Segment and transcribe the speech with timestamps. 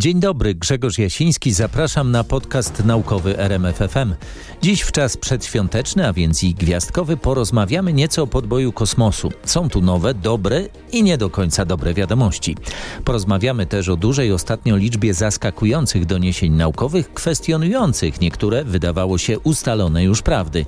[0.00, 4.14] Dzień dobry, Grzegorz Jasiński, zapraszam na podcast naukowy RMFFM.
[4.62, 9.32] Dziś w czas przedświąteczny, a więc i gwiazdkowy, porozmawiamy nieco o podboju kosmosu.
[9.44, 12.56] Są tu nowe, dobre i nie do końca dobre wiadomości.
[13.04, 20.22] Porozmawiamy też o dużej ostatnio liczbie zaskakujących doniesień naukowych, kwestionujących niektóre, wydawało się, ustalone już
[20.22, 20.66] prawdy.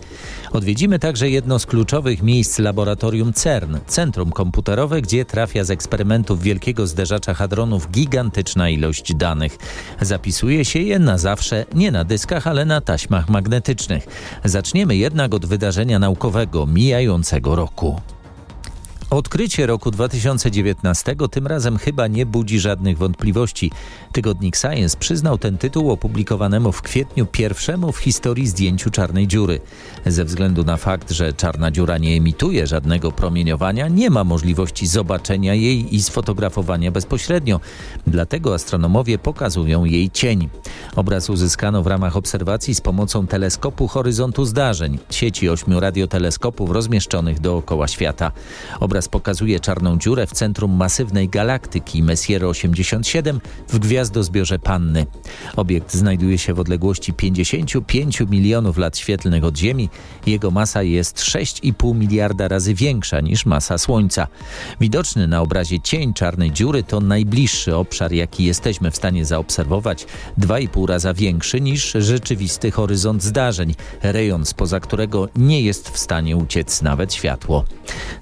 [0.53, 6.87] Odwiedzimy także jedno z kluczowych miejsc laboratorium CERN, centrum komputerowe, gdzie trafia z eksperymentów wielkiego
[6.87, 9.59] zderzacza hadronów gigantyczna ilość danych.
[10.01, 14.07] Zapisuje się je na zawsze nie na dyskach, ale na taśmach magnetycznych.
[14.45, 18.01] Zaczniemy jednak od wydarzenia naukowego mijającego roku.
[19.13, 23.71] Odkrycie roku 2019 tym razem chyba nie budzi żadnych wątpliwości.
[24.13, 29.61] Tygodnik Science przyznał ten tytuł opublikowanemu w kwietniu pierwszemu w historii zdjęciu czarnej dziury.
[30.07, 35.55] Ze względu na fakt, że czarna dziura nie emituje żadnego promieniowania, nie ma możliwości zobaczenia
[35.55, 37.61] jej i sfotografowania bezpośrednio.
[38.07, 40.49] Dlatego astronomowie pokazują jej cień.
[40.97, 47.89] Obraz uzyskano w ramach obserwacji z pomocą teleskopu horyzontu zdarzeń, sieci ośmiu radioteleskopów rozmieszczonych dookoła
[47.89, 48.33] świata.
[48.81, 55.07] Obraz Obraz pokazuje czarną dziurę w centrum masywnej galaktyki Messier 87 w gwiazdozbiorze Panny.
[55.57, 59.89] Obiekt znajduje się w odległości 55 milionów lat świetlnych od Ziemi.
[60.27, 64.27] Jego masa jest 6,5 miliarda razy większa niż masa Słońca.
[64.81, 70.07] Widoczny na obrazie cień czarnej dziury to najbliższy obszar, jaki jesteśmy w stanie zaobserwować,
[70.39, 76.83] 2,5 raza większy niż rzeczywisty horyzont zdarzeń, rejon spoza którego nie jest w stanie uciec
[76.83, 77.65] nawet światło.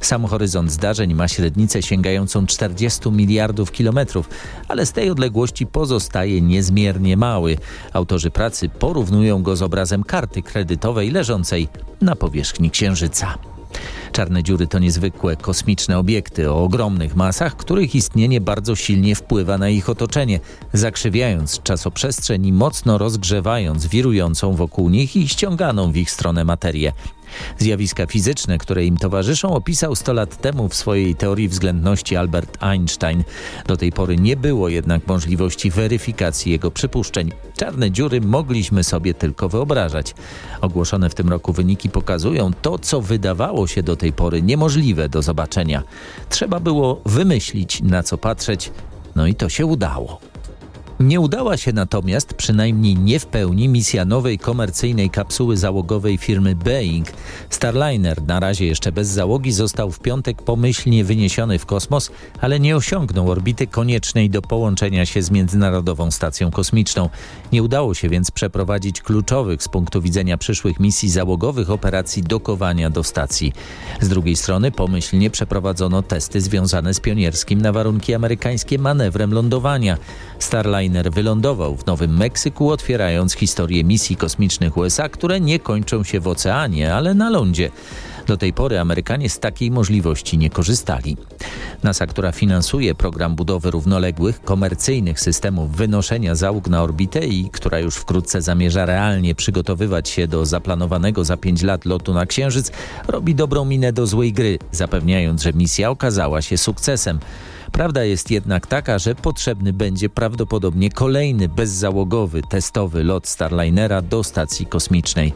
[0.01, 4.29] Sam horyzont zdarzeń ma średnicę sięgającą 40 miliardów kilometrów,
[4.69, 7.59] ale z tej odległości pozostaje niezmiernie mały.
[7.93, 11.69] Autorzy pracy porównują go z obrazem karty kredytowej leżącej
[12.01, 13.39] na powierzchni Księżyca.
[14.13, 19.69] Czarne dziury to niezwykłe kosmiczne obiekty o ogromnych masach, których istnienie bardzo silnie wpływa na
[19.69, 20.41] ich otoczenie,
[20.73, 26.93] zakrzywiając czasoprzestrzeń i mocno rozgrzewając wirującą wokół nich i ściąganą w ich stronę materię.
[27.59, 33.25] Zjawiska fizyczne, które im towarzyszą, opisał 100 lat temu w swojej teorii względności Albert Einstein.
[33.67, 37.33] Do tej pory nie było jednak możliwości weryfikacji jego przypuszczeń.
[37.57, 40.15] Czarne dziury mogliśmy sobie tylko wyobrażać.
[40.61, 45.23] Ogłoszone w tym roku wyniki pokazują to, co wydawało się do tej pory niemożliwe do
[45.23, 45.83] zobaczenia.
[46.29, 48.73] Trzeba było wymyślić, na co patrzeć,
[49.17, 50.30] no i to się udało.
[51.01, 57.07] Nie udała się natomiast, przynajmniej nie w pełni, misja nowej komercyjnej kapsuły załogowej firmy Boeing.
[57.51, 62.77] Starliner, na razie jeszcze bez załogi, został w piątek pomyślnie wyniesiony w kosmos, ale nie
[62.77, 67.09] osiągnął orbity koniecznej do połączenia się z Międzynarodową Stacją Kosmiczną.
[67.53, 73.05] Nie udało się więc przeprowadzić kluczowych z punktu widzenia przyszłych misji załogowych operacji dokowania do
[73.05, 73.53] stacji.
[74.01, 79.99] Z drugiej strony pomyślnie przeprowadzono testy związane z pionierskim na warunki amerykańskie manewrem lądowania.
[80.39, 86.21] Starliner Liner wylądował w Nowym Meksyku, otwierając historię misji kosmicznych USA, które nie kończą się
[86.21, 87.71] w oceanie, ale na lądzie.
[88.27, 91.17] Do tej pory Amerykanie z takiej możliwości nie korzystali.
[91.83, 97.95] NASA, która finansuje program budowy równoległych, komercyjnych systemów wynoszenia załóg na orbitę i która już
[97.95, 102.73] wkrótce zamierza realnie przygotowywać się do zaplanowanego za 5 lat lotu na Księżyc,
[103.09, 107.19] robi dobrą minę do złej gry, zapewniając, że misja okazała się sukcesem.
[107.73, 114.67] Prawda jest jednak taka, że potrzebny będzie prawdopodobnie kolejny bezzałogowy, testowy lot Starlinera do stacji
[114.67, 115.33] kosmicznej.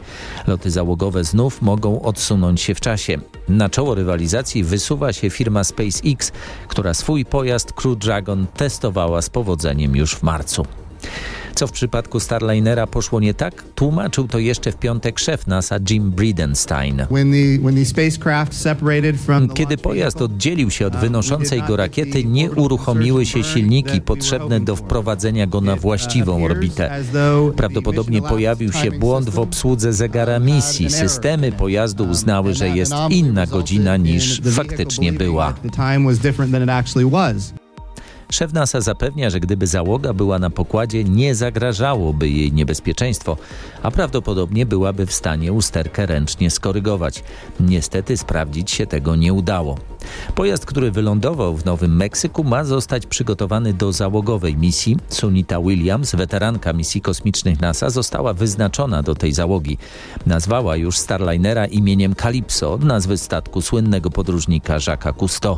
[0.47, 3.17] Loty załogowe znów mogą odsunąć się w czasie.
[3.49, 6.31] Na czoło rywalizacji wysuwa się firma SpaceX,
[6.67, 10.65] która swój pojazd Crew Dragon testowała z powodzeniem już w marcu.
[11.55, 13.63] Co w przypadku Starlinera poszło nie tak?
[13.75, 17.07] Tłumaczył to jeszcze w piątek szef NASA Jim Bridenstine.
[19.53, 24.75] Kiedy pojazd oddzielił się od uh, wynoszącej go rakiety, nie uruchomiły się silniki potrzebne do
[24.75, 27.03] wprowadzenia go na właściwą orbitę.
[27.57, 30.89] Prawdopodobnie pojawił się błąd w obsłudze zegara misji.
[30.89, 35.53] Systemy pojazdu uznały, że jest inna godzina niż faktycznie była.
[38.31, 43.37] Szef NASA zapewnia, że gdyby załoga była na pokładzie, nie zagrażałoby jej niebezpieczeństwo,
[43.83, 47.23] a prawdopodobnie byłaby w stanie usterkę ręcznie skorygować.
[47.59, 49.77] Niestety sprawdzić się tego nie udało.
[50.35, 54.97] Pojazd, który wylądował w Nowym Meksyku, ma zostać przygotowany do załogowej misji.
[55.09, 59.77] Sunita Williams, weteranka misji kosmicznych NASA, została wyznaczona do tej załogi.
[60.25, 65.57] Nazwała już Starlinera imieniem Calypso nazwy statku słynnego podróżnika Jacques'a Cousteau.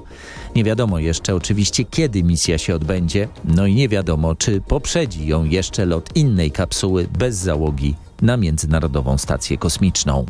[0.55, 5.43] Nie wiadomo jeszcze oczywiście, kiedy misja się odbędzie, no i nie wiadomo, czy poprzedzi ją
[5.43, 10.25] jeszcze lot innej kapsuły bez załogi na Międzynarodową Stację Kosmiczną.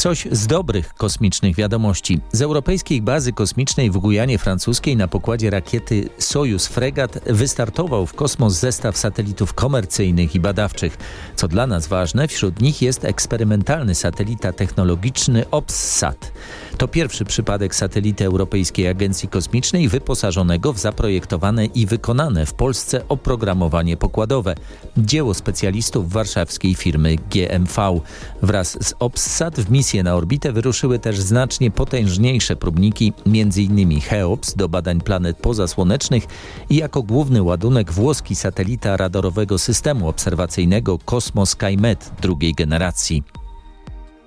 [0.00, 2.20] Coś z dobrych kosmicznych wiadomości.
[2.32, 8.54] Z europejskiej bazy kosmicznej w Gujanie Francuskiej na pokładzie rakiety Sojus Fregat wystartował w kosmos
[8.54, 10.98] zestaw satelitów komercyjnych i badawczych.
[11.36, 16.32] Co dla nas ważne, wśród nich jest eksperymentalny satelita technologiczny OPSSAT.
[16.78, 23.96] To pierwszy przypadek satelity Europejskiej Agencji Kosmicznej wyposażonego w zaprojektowane i wykonane w Polsce oprogramowanie
[23.96, 24.54] pokładowe.
[24.96, 28.00] Dzieło specjalistów warszawskiej firmy GMV.
[28.42, 34.00] Wraz z OPSSAT w misję na orbitę wyruszyły też znacznie potężniejsze próbniki, m.in.
[34.00, 36.24] HEOPS do badań planet pozasłonecznych
[36.70, 43.39] i jako główny ładunek włoski satelita radarowego systemu obserwacyjnego Cosmos SkyMet drugiej generacji.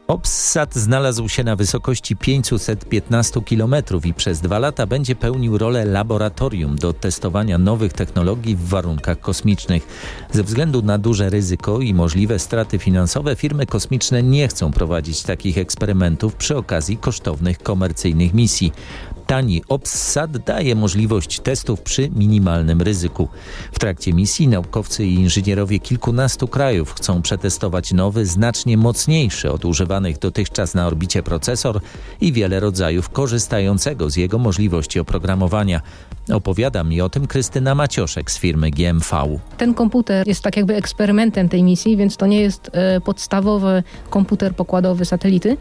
[0.07, 6.75] OPSSAT znalazł się na wysokości 515 km i przez dwa lata będzie pełnił rolę laboratorium
[6.75, 9.87] do testowania nowych technologii w warunkach kosmicznych.
[10.31, 15.57] Ze względu na duże ryzyko i możliwe straty finansowe firmy kosmiczne nie chcą prowadzić takich
[15.57, 18.73] eksperymentów przy okazji kosztownych komercyjnych misji.
[19.27, 23.27] Tani OPSSAT daje możliwość testów przy minimalnym ryzyku.
[23.71, 30.19] W trakcie misji naukowcy i inżynierowie kilkunastu krajów chcą przetestować nowy, znacznie mocniejszy od używanych
[30.19, 31.81] dotychczas na orbicie procesor
[32.21, 35.81] i wiele rodzajów korzystającego z jego możliwości oprogramowania.
[36.33, 39.39] Opowiada mi o tym Krystyna Macioszek z firmy GMV.
[39.57, 44.55] Ten komputer jest tak jakby eksperymentem tej misji, więc to nie jest e, podstawowy komputer
[44.55, 45.57] pokładowy satelity,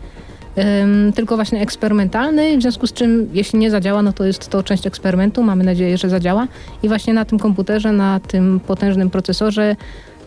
[1.14, 4.86] tylko właśnie eksperymentalny, w związku z czym jeśli nie zadziała, no to jest to część
[4.86, 6.48] eksperymentu, mamy nadzieję, że zadziała
[6.82, 9.76] i właśnie na tym komputerze, na tym potężnym procesorze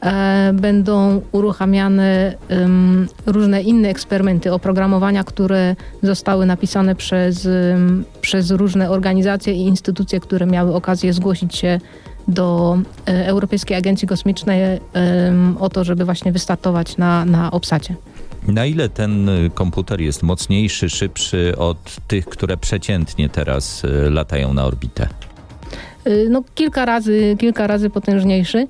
[0.02, 2.34] e, będą uruchamiane
[3.26, 7.48] różne inne eksperymenty oprogramowania, które zostały napisane przez,
[8.22, 11.80] przez różne organizacje i instytucje, które miały okazję zgłosić się
[12.28, 12.78] do
[13.08, 17.96] e, Europejskiej Agencji Kosmicznej um, o to, żeby właśnie wystartować na, na obsadzie.
[18.48, 21.78] Na ile ten y, komputer jest mocniejszy, szybszy od
[22.08, 25.08] tych, które przeciętnie teraz y, latają na orbitę?
[26.08, 28.68] Y, no, kilka razy, kilka razy potężniejszy.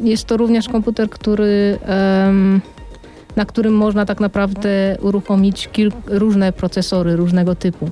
[0.00, 1.78] Jest to również komputer, który,
[3.36, 5.68] na którym można tak naprawdę uruchomić
[6.06, 7.90] różne procesory różnego typu.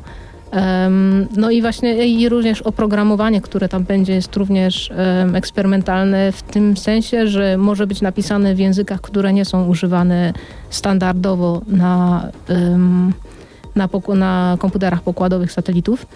[1.36, 4.92] No i właśnie i również oprogramowanie, które tam będzie, jest również
[5.34, 10.32] eksperymentalne w tym sensie, że może być napisane w językach, które nie są używane
[10.70, 12.28] standardowo na,
[13.74, 16.06] na, na komputerach pokładowych satelitów,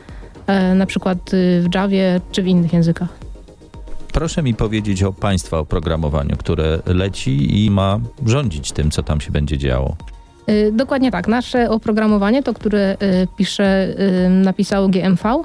[0.46, 3.08] e, na przykład y, w Javie czy w innych językach.
[4.12, 9.30] Proszę mi powiedzieć o Państwa oprogramowaniu, które leci i ma rządzić tym, co tam się
[9.30, 9.96] będzie działo.
[10.50, 11.28] Y, dokładnie tak.
[11.28, 13.88] Nasze oprogramowanie, to które y, pisze,
[14.26, 15.42] y, napisało GMV,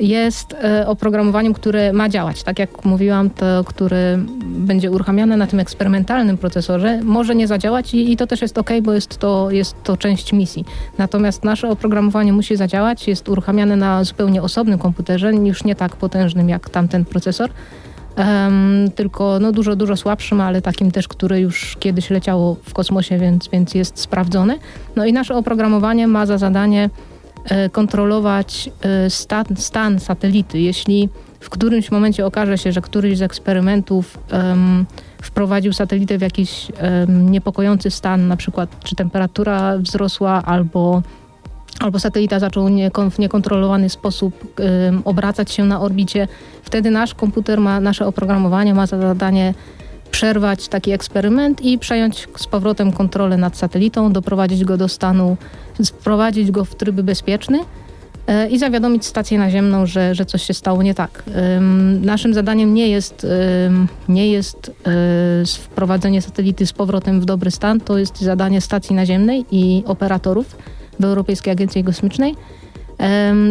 [0.00, 0.56] jest
[0.86, 2.42] oprogramowaniem, które ma działać.
[2.42, 8.12] Tak jak mówiłam, to, które będzie uruchamiane na tym eksperymentalnym procesorze, może nie zadziałać i,
[8.12, 10.64] i, to też jest ok, bo jest to, jest to część misji.
[10.98, 16.48] Natomiast nasze oprogramowanie musi zadziałać, jest uruchamiane na zupełnie osobnym komputerze, już nie tak potężnym
[16.48, 17.50] jak tamten procesor
[18.16, 23.18] um, tylko no, dużo, dużo słabszym, ale takim też, które już kiedyś leciało w kosmosie,
[23.18, 24.58] więc, więc jest sprawdzone.
[24.96, 26.90] No i nasze oprogramowanie ma za zadanie
[27.44, 30.60] e, kontrolować e, stan, stan satelity.
[30.60, 31.08] Jeśli
[31.40, 34.86] w którymś momencie okaże się, że któryś z eksperymentów um,
[35.22, 41.02] wprowadził satelitę w jakiś um, niepokojący stan, na przykład czy temperatura wzrosła albo
[41.80, 42.68] albo satelita zaczął
[43.10, 44.60] w niekontrolowany sposób
[45.04, 46.28] obracać się na orbicie,
[46.62, 49.54] wtedy nasz komputer ma, nasze oprogramowanie ma za zadanie
[50.10, 55.36] przerwać taki eksperyment i przejąć z powrotem kontrolę nad satelitą, doprowadzić go do stanu,
[55.82, 57.58] sprowadzić go w tryb bezpieczny
[58.26, 61.22] e, i zawiadomić stację naziemną, że, że coś się stało nie tak.
[62.00, 63.26] Naszym zadaniem nie jest,
[64.08, 69.44] nie jest e, wprowadzenie satelity z powrotem w dobry stan, to jest zadanie stacji naziemnej
[69.50, 70.56] i operatorów
[71.00, 72.34] w Europejskiej Agencji Kosmicznej.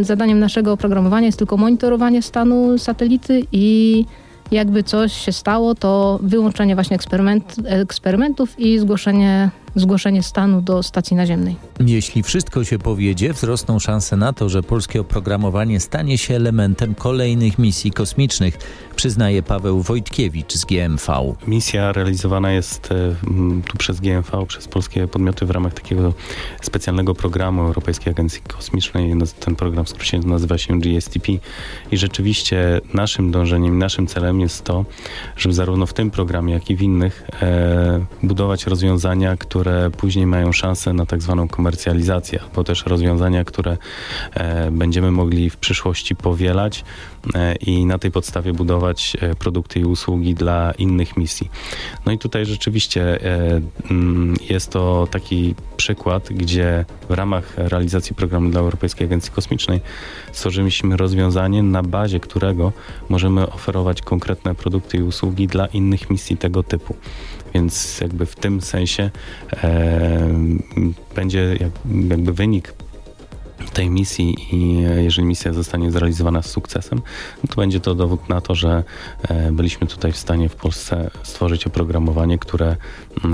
[0.01, 4.05] Zadaniem naszego oprogramowania jest tylko monitorowanie stanu satelity i
[4.51, 9.49] jakby coś się stało, to wyłączenie właśnie eksperyment, eksperymentów i zgłoszenie
[9.79, 11.55] zgłoszenie stanu do stacji naziemnej.
[11.79, 17.59] Jeśli wszystko się powiedzie, wzrosną szanse na to, że polskie oprogramowanie stanie się elementem kolejnych
[17.59, 18.57] misji kosmicznych,
[18.95, 21.35] przyznaje Paweł Wojtkiewicz z GMV.
[21.47, 23.15] Misja realizowana jest e,
[23.67, 26.13] tu przez GMV, przez polskie podmioty w ramach takiego
[26.61, 29.15] specjalnego programu Europejskiej Agencji Kosmicznej.
[29.15, 31.31] No, ten program w skrócie nazywa się GSTP
[31.91, 34.85] i rzeczywiście naszym dążeniem, naszym celem jest to,
[35.37, 40.27] żeby zarówno w tym programie, jak i w innych e, budować rozwiązania, które które później
[40.27, 43.77] mają szansę na tak zwaną komercjalizację, albo też rozwiązania, które
[44.33, 46.83] e, będziemy mogli w przyszłości powielać
[47.35, 51.49] e, i na tej podstawie budować e, produkty i usługi dla innych misji.
[52.05, 53.19] No i tutaj rzeczywiście
[53.91, 59.81] mm, jest to taki przykład, gdzie w ramach realizacji programu dla Europejskiej Agencji Kosmicznej
[60.31, 62.71] stworzyliśmy rozwiązanie, na bazie którego
[63.09, 66.95] możemy oferować konkretne produkty i usługi dla innych misji tego typu.
[67.53, 69.09] Więc jakby w tym sensie
[69.63, 70.29] e,
[71.15, 71.71] będzie jak,
[72.09, 72.73] jakby wynik
[73.73, 77.01] tej misji i jeżeli misja zostanie zrealizowana z sukcesem,
[77.49, 78.83] to będzie to dowód na to, że
[79.29, 82.75] e, byliśmy tutaj w stanie w Polsce stworzyć oprogramowanie, które,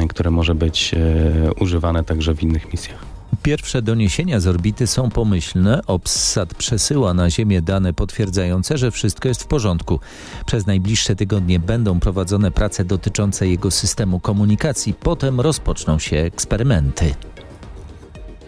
[0.10, 3.15] które może być e, używane także w innych misjach.
[3.46, 5.82] Pierwsze doniesienia z orbity są pomyślne.
[5.88, 10.00] Obsad przesyła na Ziemię dane potwierdzające, że wszystko jest w porządku.
[10.46, 14.94] Przez najbliższe tygodnie będą prowadzone prace dotyczące jego systemu komunikacji.
[14.94, 17.16] Potem rozpoczną się eksperymenty.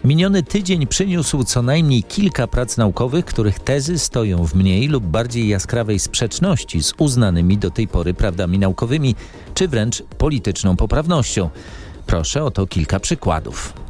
[0.04, 5.48] Miniony tydzień przyniósł co najmniej kilka prac naukowych, których tezy stoją w mniej lub bardziej
[5.48, 9.14] jaskrawej sprzeczności z uznanymi do tej pory prawdami naukowymi,
[9.54, 11.50] czy wręcz polityczną poprawnością.
[12.06, 13.87] Proszę o to kilka przykładów.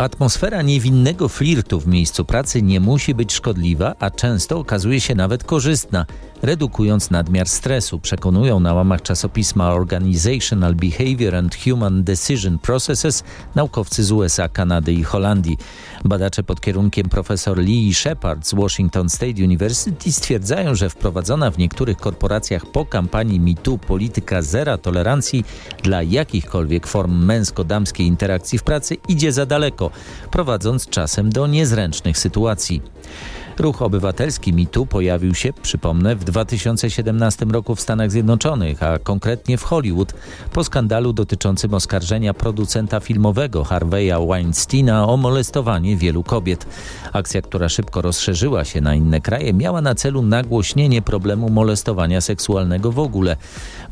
[0.00, 5.44] Atmosfera niewinnego flirtu w miejscu pracy nie musi być szkodliwa, a często okazuje się nawet
[5.44, 6.06] korzystna
[6.42, 14.12] redukując nadmiar stresu, przekonują na łamach czasopisma Organizational Behavior and Human Decision Processes naukowcy z
[14.12, 15.58] USA, Kanady i Holandii.
[16.04, 21.96] Badacze pod kierunkiem profesor Lee Shepard z Washington State University stwierdzają, że wprowadzona w niektórych
[21.96, 25.44] korporacjach po kampanii MeToo polityka zera tolerancji
[25.82, 29.89] dla jakichkolwiek form męsko-damskiej interakcji w pracy idzie za daleko,
[30.30, 32.82] prowadząc czasem do niezręcznych sytuacji.
[33.60, 39.62] Ruch obywatelski MeToo pojawił się, przypomnę, w 2017 roku w Stanach Zjednoczonych, a konkretnie w
[39.62, 40.14] Hollywood,
[40.52, 46.66] po skandalu dotyczącym oskarżenia producenta filmowego Harvey'a Weinsteina o molestowanie wielu kobiet.
[47.12, 52.92] Akcja, która szybko rozszerzyła się na inne kraje, miała na celu nagłośnienie problemu molestowania seksualnego
[52.92, 53.36] w ogóle.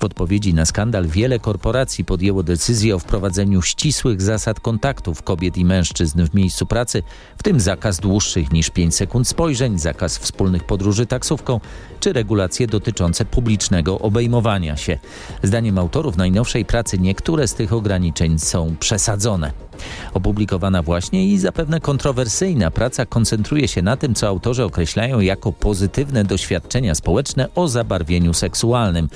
[0.00, 5.64] W odpowiedzi na skandal wiele korporacji podjęło decyzję o wprowadzeniu ścisłych zasad kontaktów kobiet i
[5.64, 7.02] mężczyzn w miejscu pracy,
[7.38, 9.28] w tym zakaz dłuższych niż 5 sekund
[9.58, 11.60] spojrzeń, zakaz wspólnych podróży taksówką
[12.00, 14.98] czy regulacje dotyczące publicznego obejmowania się.
[15.42, 19.67] Zdaniem autorów najnowszej pracy niektóre z tych ograniczeń są przesadzone.
[20.14, 26.24] Opublikowana właśnie i zapewne kontrowersyjna praca koncentruje się na tym, co autorzy określają jako pozytywne
[26.24, 29.08] doświadczenia społeczne o zabarwieniu seksualnym.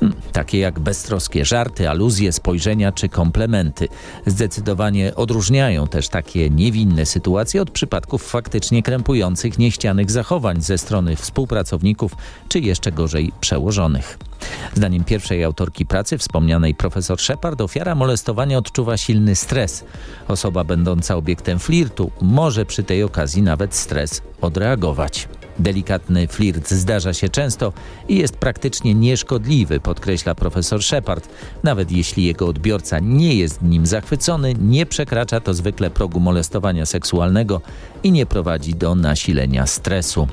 [0.00, 3.88] Hmm, takie jak beztroskie żarty, aluzje, spojrzenia czy komplementy.
[4.26, 12.16] Zdecydowanie odróżniają też takie niewinne sytuacje od przypadków faktycznie krępujących, nieścianych zachowań ze strony współpracowników
[12.48, 14.29] czy jeszcze gorzej przełożonych.
[14.74, 19.84] Zdaniem pierwszej autorki pracy, wspomnianej profesor Shepard, ofiara molestowania odczuwa silny stres.
[20.28, 25.28] Osoba będąca obiektem flirtu może przy tej okazji nawet stres odreagować.
[25.58, 27.72] Delikatny flirt zdarza się często
[28.08, 31.28] i jest praktycznie nieszkodliwy, podkreśla profesor Shepard.
[31.62, 37.60] Nawet jeśli jego odbiorca nie jest nim zachwycony, nie przekracza to zwykle progu molestowania seksualnego
[38.02, 40.28] i nie prowadzi do nasilenia stresu.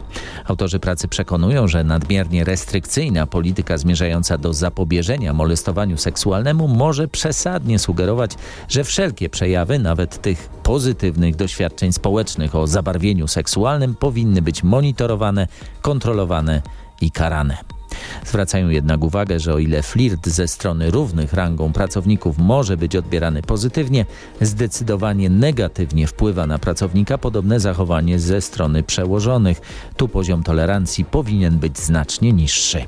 [0.45, 8.31] Autorzy pracy przekonują, że nadmiernie restrykcyjna polityka zmierzająca do zapobieżenia molestowaniu seksualnemu może przesadnie sugerować,
[8.69, 15.47] że wszelkie przejawy, nawet tych pozytywnych doświadczeń społecznych o zabarwieniu seksualnym, powinny być monitorowane,
[15.81, 16.61] kontrolowane
[17.01, 17.76] i karane.
[18.25, 23.41] Zwracają jednak uwagę, że o ile flirt ze strony równych rangą pracowników może być odbierany
[23.41, 24.05] pozytywnie,
[24.41, 29.61] zdecydowanie negatywnie wpływa na pracownika podobne zachowanie ze strony przełożonych.
[29.97, 32.85] Tu poziom tolerancji powinien być znacznie niższy.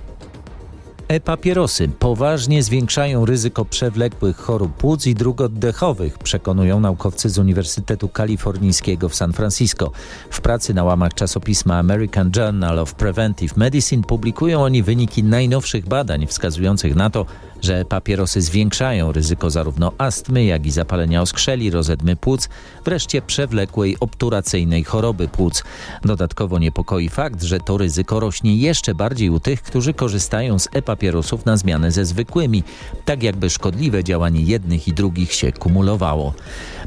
[1.09, 9.09] E-papierosy poważnie zwiększają ryzyko przewlekłych chorób płuc i dróg oddechowych, przekonują naukowcy z Uniwersytetu Kalifornijskiego
[9.09, 9.91] w San Francisco.
[10.29, 16.27] W pracy na łamach czasopisma American Journal of Preventive Medicine publikują oni wyniki najnowszych badań
[16.27, 17.25] wskazujących na to,
[17.61, 22.49] że papierosy zwiększają ryzyko zarówno astmy, jak i zapalenia oskrzeli, rozedmy płuc,
[22.85, 25.63] wreszcie przewlekłej obturacyjnej choroby płuc.
[26.03, 31.45] Dodatkowo niepokoi fakt, że to ryzyko rośnie jeszcze bardziej u tych, którzy korzystają z e-papierosów
[31.45, 32.63] na zmianę ze zwykłymi,
[33.05, 36.33] tak jakby szkodliwe działanie jednych i drugich się kumulowało.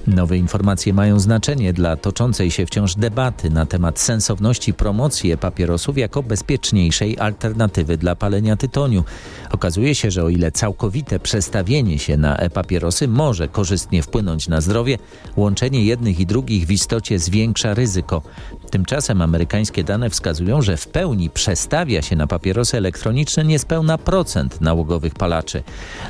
[0.07, 6.23] Nowe informacje mają znaczenie dla toczącej się wciąż debaty na temat sensowności promocji e-papierosów jako
[6.23, 9.05] bezpieczniejszej alternatywy dla palenia tytoniu.
[9.51, 14.99] Okazuje się, że o ile całkowite przestawienie się na e-papierosy może korzystnie wpłynąć na zdrowie,
[15.37, 18.23] łączenie jednych i drugich w istocie zwiększa ryzyko.
[18.71, 25.15] Tymczasem amerykańskie dane wskazują, że w pełni przestawia się na papierosy elektroniczne niespełna procent nałogowych
[25.15, 25.63] palaczy.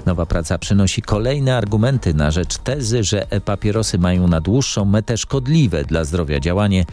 [0.06, 5.84] Nowa praca przynosi kolejne argumenty na rzecz tezy, że e-papierosy mają na dłuższą metę szkodliwe
[5.84, 6.84] dla zdrowia działanie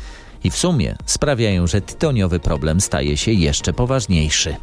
[0.43, 4.55] i w sumie sprawiają, że tytoniowy problem staje się jeszcze poważniejszy.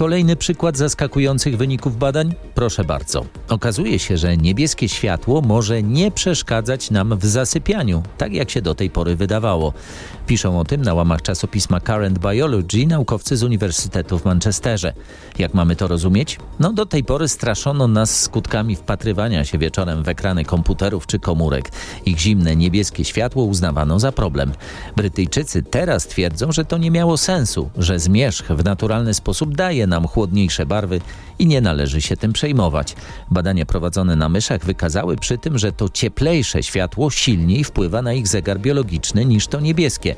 [0.00, 2.34] Kolejny przykład zaskakujących wyników badań?
[2.54, 3.24] Proszę bardzo.
[3.48, 8.74] Okazuje się, że niebieskie światło może nie przeszkadzać nam w zasypianiu, tak jak się do
[8.74, 9.72] tej pory wydawało.
[10.30, 14.92] Piszą o tym na łamach czasopisma Current Biology naukowcy z Uniwersytetu w Manchesterze.
[15.38, 16.38] Jak mamy to rozumieć?
[16.60, 21.70] No do tej pory straszono nas skutkami wpatrywania się wieczorem w ekrany komputerów czy komórek.
[22.06, 24.52] Ich zimne niebieskie światło uznawano za problem.
[24.96, 30.06] Brytyjczycy teraz twierdzą, że to nie miało sensu, że zmierzch w naturalny sposób daje nam
[30.06, 31.00] chłodniejsze barwy
[31.38, 32.96] i nie należy się tym przejmować.
[33.30, 38.28] Badania prowadzone na myszach wykazały przy tym, że to cieplejsze światło silniej wpływa na ich
[38.28, 40.16] zegar biologiczny niż to niebieskie.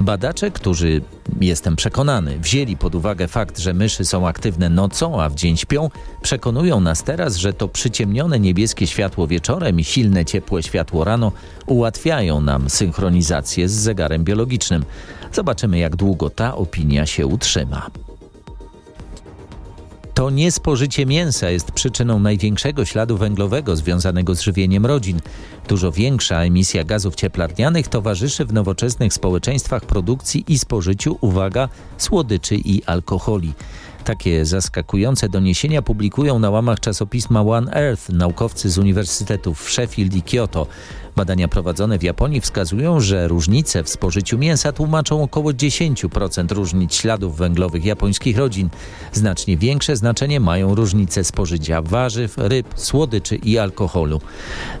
[0.00, 1.00] Badacze, którzy,
[1.40, 5.90] jestem przekonany, wzięli pod uwagę fakt, że myszy są aktywne nocą, a w dzień śpią,
[6.22, 11.32] przekonują nas teraz, że to przyciemnione niebieskie światło wieczorem i silne ciepłe światło rano
[11.66, 14.84] ułatwiają nam synchronizację z zegarem biologicznym.
[15.32, 17.86] Zobaczymy, jak długo ta opinia się utrzyma.
[20.20, 25.20] To niespożycie mięsa jest przyczyną największego śladu węglowego związanego z żywieniem rodzin.
[25.68, 32.84] Dużo większa emisja gazów cieplarnianych towarzyszy w nowoczesnych społeczeństwach produkcji i spożyciu, uwaga, słodyczy i
[32.84, 33.52] alkoholi.
[34.04, 40.66] Takie zaskakujące doniesienia publikują na łamach czasopisma One Earth naukowcy z uniwersytetów Sheffield i Kyoto.
[41.16, 47.36] Badania prowadzone w Japonii wskazują, że różnice w spożyciu mięsa tłumaczą około 10% różnic śladów
[47.36, 48.68] węglowych japońskich rodzin.
[49.12, 54.20] Znacznie większe znaczenie mają różnice spożycia warzyw, ryb, słodyczy i alkoholu.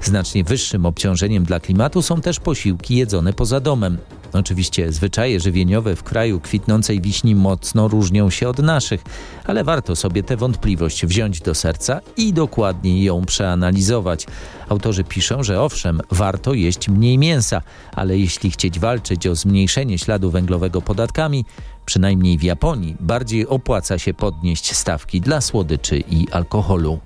[0.02, 3.98] Znacznie wyższym obciążeniem dla klimatu są też posiłki jedzone poza domem.
[4.32, 9.04] Oczywiście zwyczaje żywieniowe w kraju kwitnącej wiśni mocno różnią się od naszych,
[9.44, 14.26] ale warto sobie tę wątpliwość wziąć do serca i dokładniej ją przeanalizować.
[14.68, 20.30] Autorzy piszą, że owszem, warto jeść mniej mięsa, ale jeśli chcieć walczyć o zmniejszenie śladu
[20.30, 21.44] węglowego podatkami,
[21.86, 26.98] przynajmniej w Japonii, bardziej opłaca się podnieść stawki dla słodyczy i alkoholu.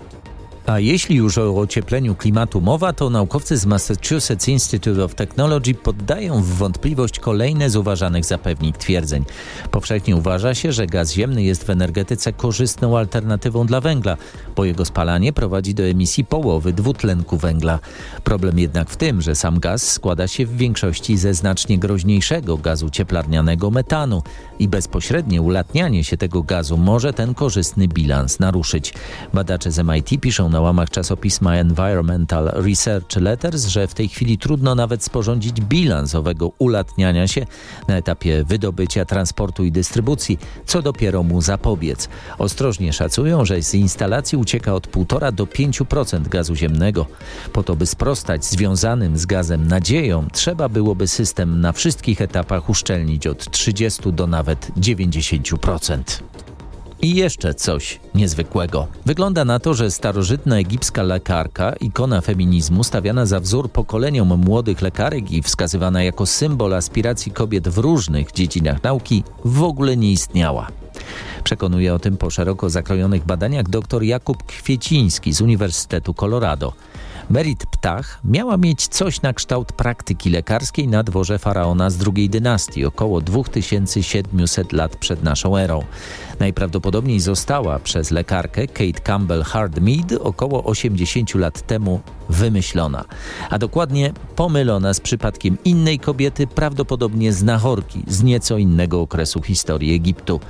[0.66, 6.42] A jeśli już o ociepleniu klimatu mowa, to naukowcy z Massachusetts Institute of Technology poddają
[6.42, 9.25] w wątpliwość kolejne z uważanych za pewnik twierdzeń.
[9.71, 14.16] Powszechnie uważa się, że gaz ziemny jest w energetyce korzystną alternatywą dla węgla,
[14.56, 17.79] bo jego spalanie prowadzi do emisji połowy dwutlenku węgla.
[18.24, 22.90] Problem jednak w tym, że sam gaz składa się w większości ze znacznie groźniejszego gazu
[22.90, 24.22] cieplarnianego metanu
[24.59, 28.94] i bezpośrednie ulatnianie się tego gazu może ten korzystny bilans naruszyć.
[29.35, 34.74] Badacze z MIT piszą na łamach czasopisma Environmental Research Letters, że w tej chwili trudno
[34.74, 37.46] nawet sporządzić bilans owego ulatniania się
[37.88, 42.08] na etapie wydobycia, transportu i dystrybucji, co dopiero mu zapobiec.
[42.38, 47.06] Ostrożnie szacują, że z instalacji ucieka od 1,5 do 5% gazu ziemnego.
[47.52, 53.26] Po to, by sprostać związanym z gazem nadziejom, trzeba byłoby system na wszystkich etapach uszczelnić
[53.26, 56.53] od 30 do nawet 90%.
[57.02, 58.87] I jeszcze coś niezwykłego.
[59.07, 65.30] Wygląda na to, że starożytna egipska lekarka, ikona feminizmu, stawiana za wzór pokoleniom młodych lekarek
[65.30, 70.68] i wskazywana jako symbol aspiracji kobiet w różnych dziedzinach nauki, w ogóle nie istniała.
[71.44, 76.72] Przekonuje o tym po szeroko zakrojonych badaniach dr Jakub Kwieciński z Uniwersytetu Colorado.
[77.30, 82.84] Merit Ptach miała mieć coś na kształt praktyki lekarskiej na dworze faraona z drugiej dynastii,
[82.84, 85.82] około 2700 lat przed naszą erą.
[86.40, 93.04] Najprawdopodobniej została przez lekarkę Kate Campbell Hardmead około 80 lat temu wymyślona,
[93.50, 99.94] a dokładnie pomylona z przypadkiem innej kobiety, prawdopodobnie z Nahorki, z nieco innego okresu historii
[99.94, 100.40] Egiptu.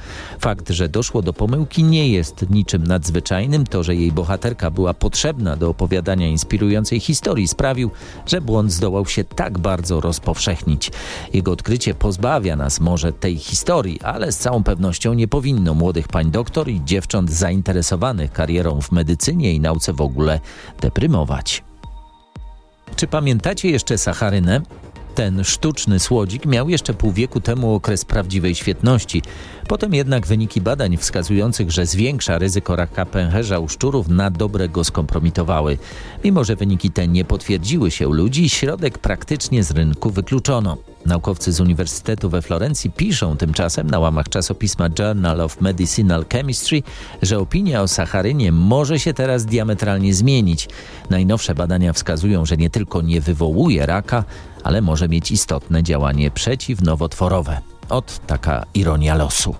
[0.40, 3.66] Fakt, że doszło do pomyłki nie jest niczym nadzwyczajnym.
[3.66, 6.28] To, że jej bohaterka była potrzebna do opowiadania
[6.64, 7.90] inspirującej historii sprawił,
[8.27, 10.90] że błąd zdołał się tak bardzo rozpowszechnić.
[11.33, 16.31] Jego odkrycie pozbawia nas może tej historii, ale z całą pewnością nie powinno młodych pań
[16.31, 20.40] doktor i dziewcząt zainteresowanych karierą w medycynie i nauce w ogóle
[20.81, 21.62] deprymować.
[22.96, 24.61] Czy pamiętacie jeszcze sacharynę?
[25.14, 29.22] Ten sztuczny słodzik miał jeszcze pół wieku temu okres prawdziwej świetności.
[29.68, 34.85] Potem jednak wyniki badań wskazujących, że zwiększa ryzyko raka pęcherza u szczurów na dobre go
[34.85, 35.79] skompromitowały.
[36.24, 40.77] Mimo, że wyniki te nie potwierdziły się u ludzi, środek praktycznie z rynku wykluczono.
[41.06, 46.82] Naukowcy z Uniwersytetu we Florencji piszą tymczasem na łamach czasopisma Journal of Medicinal Chemistry,
[47.22, 50.68] że opinia o sacharynie może się teraz diametralnie zmienić.
[51.10, 54.24] Najnowsze badania wskazują, że nie tylko nie wywołuje raka,
[54.62, 57.60] ale może mieć istotne działanie przeciwnowotworowe.
[57.88, 59.54] Ot taka ironia losu.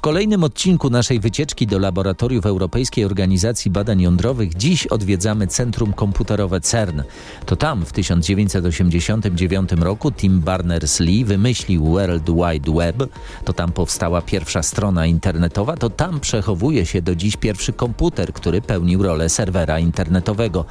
[0.00, 6.60] W kolejnym odcinku naszej wycieczki do laboratoriów Europejskiej Organizacji Badań Jądrowych dziś odwiedzamy Centrum Komputerowe
[6.60, 7.02] CERN.
[7.46, 12.96] To tam w 1989 roku Tim Berners-Lee wymyślił World Wide Web.
[13.44, 15.76] To tam powstała pierwsza strona internetowa.
[15.76, 20.64] To tam przechowuje się do dziś pierwszy komputer, który pełnił rolę serwera internetowego.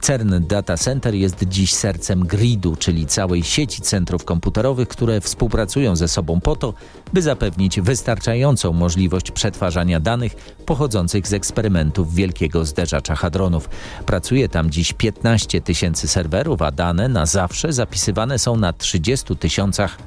[0.00, 6.08] CERN Data Center jest dziś sercem gridu, czyli całej sieci centrów komputerowych, które współpracują ze
[6.08, 6.74] sobą po to,
[7.12, 10.34] by zapewnić wystarczającą możliwość przetwarzania danych
[10.66, 13.68] pochodzących z eksperymentów wielkiego zderzacza hadronów.
[14.06, 19.98] Pracuje tam dziś 15 tysięcy serwerów, a dane na zawsze zapisywane są na 30 tysiącach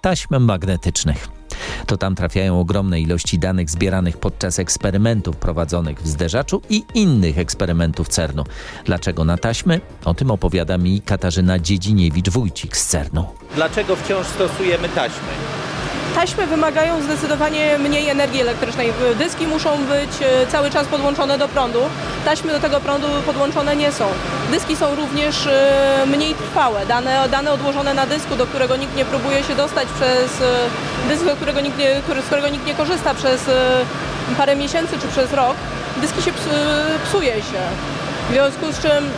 [0.00, 1.35] taśm magnetycznych.
[1.86, 8.08] To tam trafiają ogromne ilości danych zbieranych podczas eksperymentów prowadzonych w zderzaczu i innych eksperymentów
[8.08, 8.44] CERNu.
[8.84, 9.80] Dlaczego na taśmy?
[10.04, 13.26] O tym opowiada mi Katarzyna Dziedziniewicz-Wójcik z CERNu.
[13.54, 15.65] Dlaczego wciąż stosujemy taśmy?
[16.16, 18.92] Taśmy wymagają zdecydowanie mniej energii elektrycznej.
[19.18, 21.78] Dyski muszą być e, cały czas podłączone do prądu.
[22.24, 24.04] Taśmy do tego prądu podłączone nie są.
[24.50, 26.86] Dyski są również e, mniej trwałe.
[26.86, 31.24] Dane, dane odłożone na dysku, do którego nikt nie próbuje się dostać przez e, dysk,
[31.24, 33.44] do którego nikt nie, z którego nikt nie korzysta przez
[34.38, 35.54] parę miesięcy czy przez rok,
[36.00, 36.32] dyski się
[37.04, 37.60] psuje się.
[38.28, 39.10] W związku z czym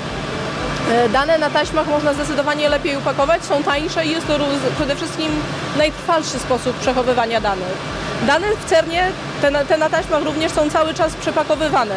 [1.12, 4.38] dane na taśmach można zdecydowanie lepiej upakować, są tańsze i jest to
[4.76, 5.32] przede wszystkim
[5.78, 8.07] najtrwalszy sposób przechowywania danych.
[8.26, 9.02] Dane w CERNie,
[9.42, 11.94] te, te na taśmach również są cały czas przepakowywane,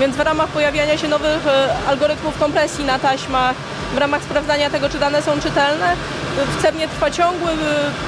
[0.00, 3.54] więc w ramach pojawiania się nowych e, algorytmów kompresji na taśmach,
[3.94, 5.96] w ramach sprawdzania tego, czy dane są czytelne,
[6.36, 7.56] w CERNie trwa ciągły y,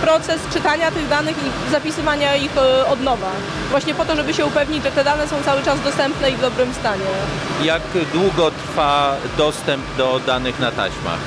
[0.02, 3.30] proces czytania tych danych i zapisywania ich y, od nowa.
[3.70, 6.40] Właśnie po to, żeby się upewnić, że te dane są cały czas dostępne i w
[6.40, 7.04] dobrym stanie.
[7.62, 11.18] Jak długo trwa dostęp do danych na taśmach?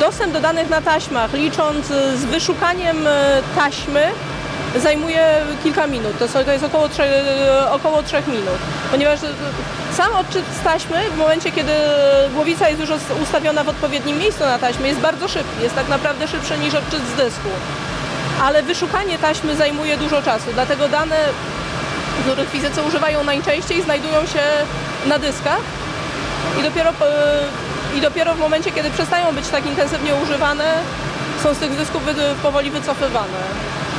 [0.00, 2.96] Dostęp do danych na taśmach, licząc z wyszukaniem
[3.56, 4.10] taśmy,
[4.76, 6.12] zajmuje kilka minut.
[6.18, 7.10] To jest około, trzech,
[7.70, 8.58] około 3 minut.
[8.90, 9.18] Ponieważ
[9.96, 11.72] sam odczyt z taśmy w momencie, kiedy
[12.34, 12.90] głowica jest już
[13.22, 15.62] ustawiona w odpowiednim miejscu na taśmie jest bardzo szybki.
[15.62, 17.48] Jest tak naprawdę szybszy niż odczyt z dysku.
[18.42, 20.46] Ale wyszukanie taśmy zajmuje dużo czasu.
[20.54, 21.16] Dlatego dane,
[22.22, 24.42] których fizycy używają najczęściej, znajdują się
[25.06, 25.60] na dyskach
[26.60, 26.92] i dopiero,
[27.96, 30.74] i dopiero w momencie, kiedy przestają być tak intensywnie używane,
[31.42, 32.02] są z tych dysków
[32.42, 33.38] powoli wycofywane.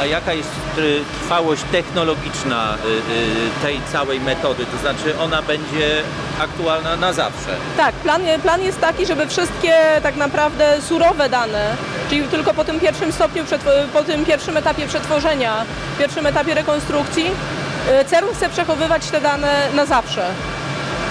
[0.01, 4.65] A jaka jest trwałość technologiczna y, y, tej całej metody?
[4.65, 6.03] To znaczy ona będzie
[6.41, 7.49] aktualna na zawsze?
[7.77, 11.75] Tak, plan, plan jest taki, żeby wszystkie tak naprawdę surowe dane,
[12.09, 13.43] czyli tylko po tym pierwszym stopniu,
[13.93, 15.65] po tym pierwszym etapie przetworzenia,
[15.99, 17.25] pierwszym etapie rekonstrukcji,
[18.01, 20.25] y, CERN chce przechowywać te dane na zawsze.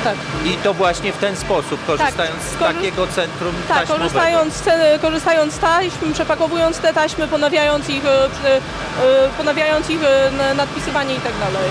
[0.05, 0.17] Tak.
[0.45, 4.63] I to właśnie w ten sposób, korzystając tak, z takiego centrum Tak, korzystając,
[5.01, 8.59] korzystając z taśm, przepakowując te taśmy, ponawiając ich, e, e,
[9.39, 11.71] ponawiając ich e, nadpisywanie i tak dalej.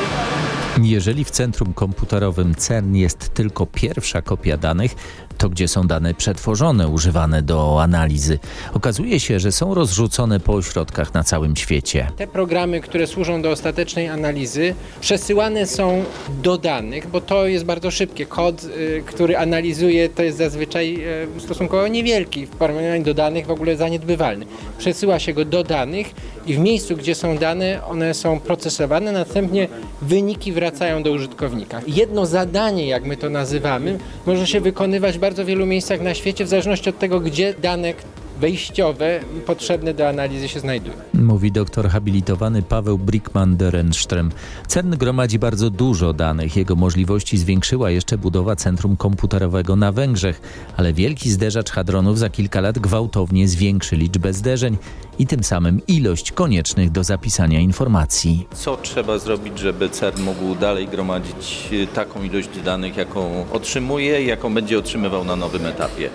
[0.84, 4.96] Jeżeli w centrum komputerowym CERN jest tylko pierwsza kopia danych,
[5.38, 8.40] to gdzie są dane przetworzone, używane do analizy.
[8.74, 12.08] Okazuje się, że są rozrzucone po ośrodkach na całym świecie.
[12.18, 16.04] Te programy, które służą do ostatecznej analizy, przesyłane są
[16.44, 18.26] do danych, bo to jest bardzo szybkie.
[18.26, 21.04] Kod, y, który analizuje, to jest zazwyczaj
[21.38, 24.46] y, stosunkowo niewielki, w porównaniu do danych w ogóle zaniedbywalny.
[24.78, 26.08] Przesyła się go do danych
[26.46, 29.68] i w miejscu, gdzie są dane, one są procesowane, następnie
[30.02, 30.67] wyniki wracają
[31.04, 31.82] do użytkownika.
[31.88, 36.48] Jedno zadanie, jak my to nazywamy, może się wykonywać bardzo wielu miejscach na świecie, w
[36.48, 37.94] zależności od tego, gdzie dane
[38.40, 40.96] wejściowe potrzebne do analizy się znajdują.
[41.14, 44.30] Mówi doktor habilitowany Paweł Brickman-Derenström.
[44.68, 46.56] CERN gromadzi bardzo dużo danych.
[46.56, 50.42] Jego możliwości zwiększyła jeszcze budowa centrum komputerowego na Węgrzech,
[50.78, 54.78] ale wielki zderzacz hadronów za kilka lat gwałtownie zwiększy liczbę zderzeń
[55.20, 58.48] i tym samym ilość koniecznych do zapisania informacji.
[58.54, 64.54] Co trzeba zrobić, żeby CERN mógł dalej gromadzić taką ilość danych, jaką otrzymuje i jaką
[64.54, 66.10] będzie otrzymywał na nowym etapie?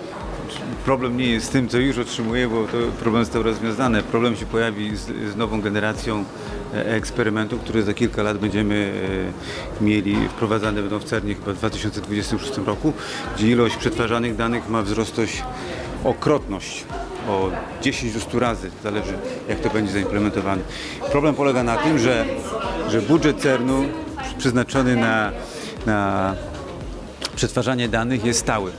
[0.85, 4.03] Problem nie jest z tym, co już otrzymuje, bo to problem został rozwiązany.
[4.03, 5.01] Problem się pojawi z,
[5.33, 6.23] z nową generacją
[6.73, 8.93] e, eksperymentów, które za kilka lat będziemy
[9.81, 12.93] e, mieli wprowadzane będą w CERNie chyba w 2026 roku,
[13.35, 15.43] gdzie ilość przetwarzanych danych ma wzrosnąć
[16.03, 16.85] okrotność
[17.29, 19.13] o 10 do 100 razy, zależy
[19.49, 20.61] jak to będzie zaimplementowane.
[21.11, 22.25] Problem polega na tym, że,
[22.89, 23.83] że budżet CERNu
[24.37, 25.31] przeznaczony na,
[25.85, 26.35] na
[27.35, 28.71] przetwarzanie danych jest stały.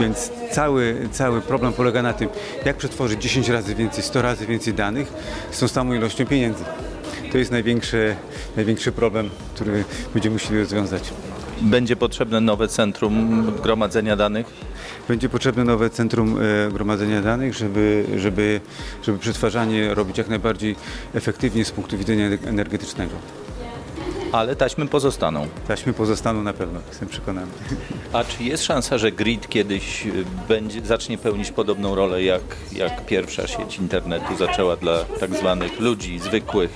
[0.00, 2.28] Więc cały, cały problem polega na tym,
[2.64, 5.12] jak przetworzyć 10 razy więcej, 100 razy więcej danych
[5.50, 6.64] z tą samą ilością pieniędzy.
[7.32, 8.16] To jest największy,
[8.56, 9.84] największy problem, który
[10.14, 11.12] będziemy musieli rozwiązać.
[11.60, 14.46] Będzie potrzebne nowe centrum gromadzenia danych?
[15.08, 18.60] Będzie potrzebne nowe centrum e, gromadzenia danych, żeby, żeby,
[19.02, 20.76] żeby przetwarzanie robić jak najbardziej
[21.14, 23.14] efektywnie z punktu widzenia energetycznego.
[24.32, 25.48] Ale taśmy pozostaną.
[25.68, 27.46] Taśmy pozostaną na pewno, jestem przekonany.
[28.12, 32.42] A czy jest szansa, że grid kiedyś y, będzie, zacznie pełnić podobną rolę, jak,
[32.72, 36.70] jak pierwsza sieć internetu zaczęła dla tak zwanych ludzi zwykłych?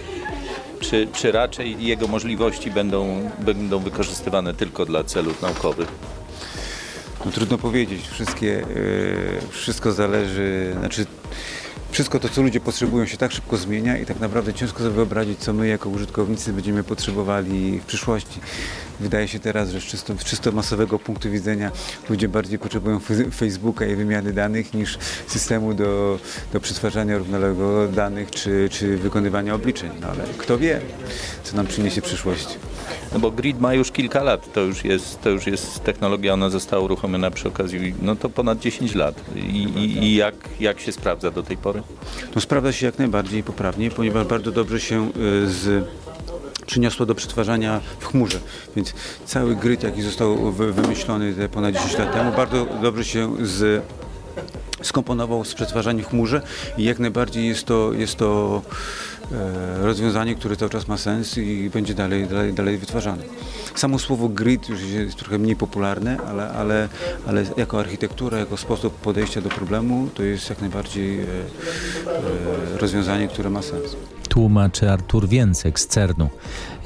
[0.81, 5.89] Czy, czy raczej jego możliwości będą, będą wykorzystywane tylko dla celów naukowych?
[7.25, 8.09] No, trudno powiedzieć.
[8.09, 11.07] Wszystkie, e, wszystko zależy, znaczy
[11.97, 15.39] wszystko to, co ludzie potrzebują, się tak szybko zmienia i tak naprawdę ciężko sobie wyobrazić,
[15.39, 18.41] co my jako użytkownicy będziemy potrzebowali w przyszłości.
[19.01, 21.71] Wydaje się teraz, że z czysto, z czysto masowego punktu widzenia
[22.11, 23.01] ludzie bardziej potrzebują
[23.35, 26.19] Facebooka i wymiany danych niż systemu do,
[26.53, 29.91] do przetwarzania równoległego danych czy, czy wykonywania obliczeń.
[30.01, 30.81] No ale kto wie,
[31.43, 32.59] co nam przyniesie przyszłość.
[33.13, 36.51] No bo grid ma już kilka lat, to już jest, to już jest technologia, ona
[36.51, 39.15] została uruchomiona przy okazji, no to ponad 10 lat.
[39.37, 41.83] I, i, i jak, jak się sprawdza do tej pory?
[42.35, 45.85] No sprawdza się jak najbardziej poprawnie, ponieważ bardzo dobrze się y, z
[46.67, 48.39] przyniosło do przetwarzania w chmurze.
[48.77, 48.95] Więc
[49.25, 53.85] cały grid, jaki został wymyślony te ponad 10 lat temu, bardzo dobrze się z
[54.83, 56.43] skomponował z przetwarzaniem w chmurze
[56.79, 58.63] i jak najbardziej jest to, jest to
[59.83, 63.23] rozwiązanie, które cały czas ma sens i będzie dalej, dalej, dalej wytwarzane.
[63.75, 66.89] Samo słowo grid już jest trochę mniej popularne, ale, ale,
[67.27, 73.29] ale jako architektura, jako sposób podejścia do problemu to jest jak najbardziej e, e, rozwiązanie,
[73.29, 73.97] które ma sens
[74.37, 76.29] tłumaczy Artur Więcek z CERNu.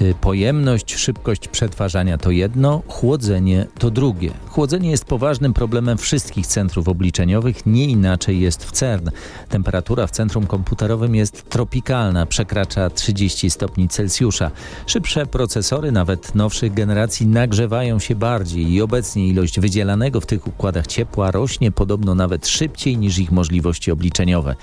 [0.03, 4.31] Y, pojemność, szybkość przetwarzania to jedno, chłodzenie to drugie.
[4.49, 9.11] Chłodzenie jest poważnym problemem wszystkich centrów obliczeniowych, nie inaczej jest w CERN.
[9.49, 14.51] Temperatura w centrum komputerowym jest tropikalna, przekracza 30 stopni Celsjusza.
[14.87, 20.87] Szybsze procesory, nawet nowszych generacji, nagrzewają się bardziej i obecnie ilość wydzielanego w tych układach
[20.87, 24.57] ciepła rośnie podobno nawet szybciej niż ich możliwości obliczeniowe.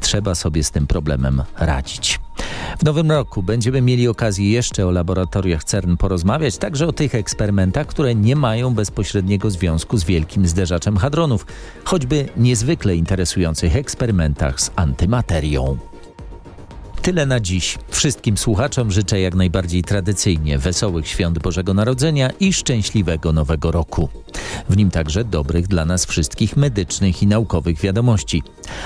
[0.00, 2.25] Trzeba sobie z tym problemem radzić.
[2.78, 7.86] W nowym roku będziemy mieli okazję jeszcze o laboratoriach CERN porozmawiać, także o tych eksperymentach,
[7.86, 11.46] które nie mają bezpośredniego związku z wielkim zderzaczem hadronów,
[11.84, 15.78] choćby niezwykle interesujących eksperymentach z antymaterią.
[17.06, 17.78] Tyle na dziś.
[17.88, 24.08] Wszystkim słuchaczom życzę jak najbardziej tradycyjnie wesołych świąt Bożego Narodzenia i szczęśliwego Nowego Roku.
[24.70, 28.42] W nim także dobrych dla nas wszystkich medycznych i naukowych wiadomości.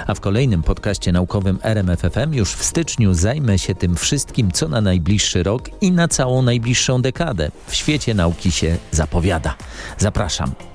[0.06, 4.80] A w kolejnym podcaście naukowym RMFFM już w styczniu zajmę się tym wszystkim, co na
[4.80, 9.54] najbliższy rok i na całą najbliższą dekadę w świecie nauki się zapowiada.
[9.98, 10.69] Zapraszam.